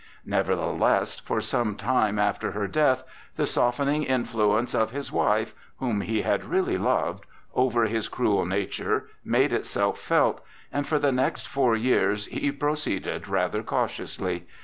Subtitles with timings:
[0.25, 3.03] Nevertheless, for some time after her death
[3.35, 9.09] the softening influence of his wife (whom he had really loved) over his cruel nature
[9.23, 10.41] made itself felt,
[10.73, 14.47] and for the next four years he proceeded rather cautiously.